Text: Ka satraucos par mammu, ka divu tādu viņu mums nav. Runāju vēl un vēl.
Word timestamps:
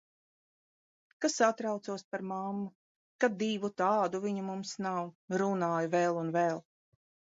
Ka 1.25 1.29
satraucos 1.33 2.03
par 2.13 2.23
mammu, 2.31 2.65
ka 3.25 3.29
divu 3.43 3.71
tādu 3.83 4.23
viņu 4.27 4.47
mums 4.49 4.73
nav. 4.87 5.15
Runāju 5.43 5.93
vēl 5.99 6.19
un 6.23 6.35
vēl. 6.39 6.65